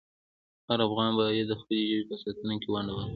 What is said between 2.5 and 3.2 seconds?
کې ونډه واخلي.